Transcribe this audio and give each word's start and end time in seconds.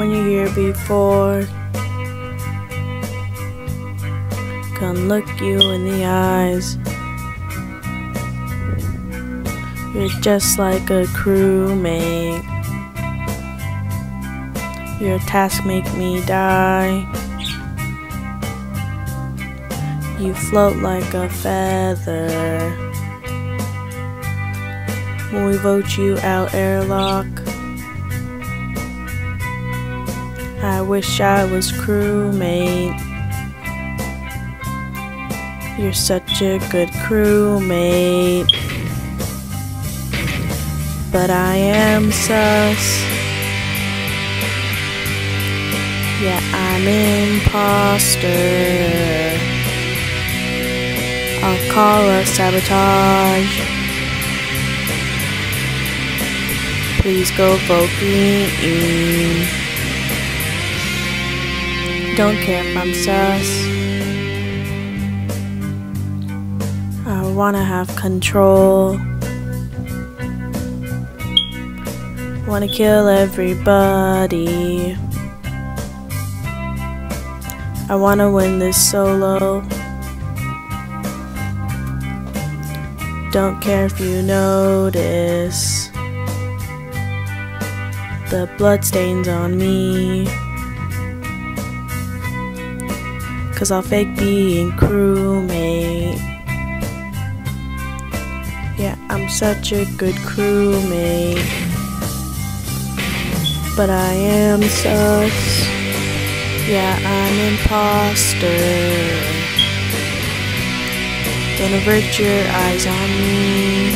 when 0.00 0.10
you're 0.12 0.46
here 0.46 0.54
before. 0.54 1.42
Can 4.78 5.08
look 5.08 5.28
you 5.38 5.60
in 5.72 5.84
the 5.84 6.06
eyes. 6.06 6.78
You're 9.94 10.08
just 10.22 10.58
like 10.58 10.88
a 10.88 11.04
crewmate. 11.18 12.42
Your 15.02 15.18
task 15.18 15.66
make 15.66 15.92
me 15.92 16.24
die. 16.24 17.04
You 20.18 20.32
float 20.32 20.76
like 20.76 21.12
a 21.12 21.28
feather. 21.28 22.70
When 25.30 25.44
we 25.44 25.58
vote 25.58 25.98
you 25.98 26.16
out 26.20 26.54
airlock. 26.54 27.49
I 30.62 30.82
wish 30.82 31.20
I 31.20 31.44
was 31.50 31.72
crewmate. 31.72 33.00
You're 35.78 35.94
such 35.94 36.42
a 36.42 36.58
good 36.70 36.90
crewmate. 36.90 38.52
But 41.10 41.30
I 41.30 41.56
am 41.56 42.12
sus. 42.12 43.02
Yeah, 46.22 46.40
I'm 46.52 46.86
imposter. 46.86 48.28
I'll 51.42 51.72
call 51.72 52.02
us 52.10 52.28
sabotage. 52.28 53.60
Please 57.00 57.30
go 57.30 57.56
vote 57.66 58.02
me. 58.02 59.69
Don't 62.20 62.36
care 62.36 62.62
if 62.62 62.76
I'm 62.76 62.92
sus. 62.92 63.48
I 67.06 67.22
wanna 67.32 67.64
have 67.64 67.88
control. 67.96 69.00
Wanna 72.46 72.68
kill 72.68 73.08
everybody. 73.08 74.98
I 77.88 77.94
wanna 77.96 78.30
win 78.30 78.58
this 78.58 78.76
solo. 78.76 79.62
Don't 83.32 83.62
care 83.62 83.86
if 83.86 83.98
you 83.98 84.20
notice 84.20 85.88
the 88.28 88.46
bloodstains 88.58 89.26
on 89.26 89.56
me. 89.56 90.28
Cause 93.60 93.70
I'll 93.70 93.82
fake 93.82 94.16
being 94.16 94.70
crewmate. 94.70 96.16
Yeah, 98.78 98.96
I'm 99.10 99.28
such 99.28 99.72
a 99.72 99.84
good 99.98 100.14
crewmate. 100.14 101.44
But 103.76 103.90
I 103.90 104.14
am 104.14 104.62
sus. 104.62 105.68
Yeah, 106.66 106.96
I'm 107.04 107.36
imposter. 107.52 108.48
Don't 111.58 111.74
avert 111.74 112.18
your 112.18 112.40
eyes 112.64 112.86
on 112.86 113.08
me. 113.20 113.94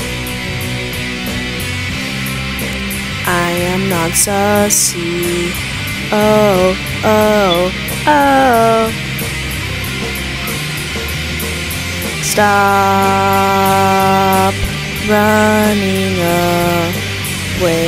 I 3.27 3.51
am 3.73 3.89
not 3.89 4.11
sussy. 4.11 5.51
Oh, 6.13 6.77
oh, 7.03 7.73
oh. 8.07 9.14
Stop 12.25 12.45
running 15.09 16.19
away. 17.61 17.85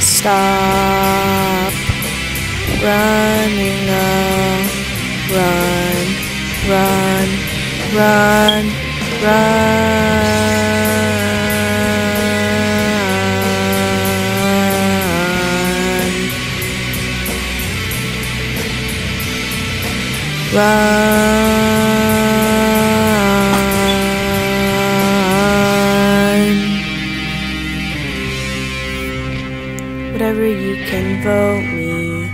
Stop 0.00 1.72
running 2.82 3.88
away. 3.88 4.32
Run, 5.32 6.06
run, 6.68 7.28
run, 7.94 8.64
run. 9.22 10.01
Run. 20.54 20.92
Whatever 30.12 30.46
you 30.46 30.76
can 30.84 31.22
vote 31.24 31.64
me. 31.72 32.28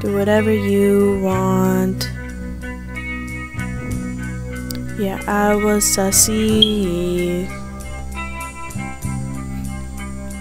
Do 0.00 0.16
whatever 0.16 0.52
you 0.52 1.20
want. 1.22 2.10
Yeah, 4.98 5.22
I 5.28 5.54
was 5.54 5.84
sussy. 5.84 7.46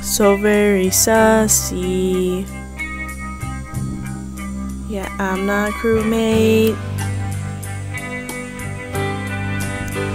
So 0.01 0.35
very 0.37 0.87
sussy. 0.87 2.47
Yeah, 4.89 5.13
I'm 5.19 5.45
not 5.45 5.69
a 5.69 5.73
crewmate. 5.73 6.77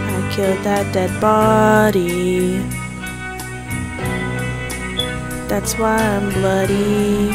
I 0.09 0.33
killed 0.35 0.65
that 0.65 0.91
dead 0.95 1.21
body. 1.21 2.57
That's 5.47 5.75
why 5.75 5.99
I'm 5.99 6.33
bloody. 6.33 7.33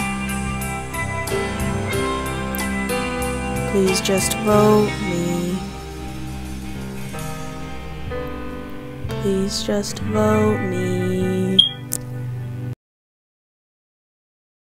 Please 3.72 4.02
just 4.02 4.36
vote 4.40 4.90
me. 5.04 5.60
Please 9.22 9.62
just 9.62 10.00
vote 10.00 10.58
me. 10.72 11.17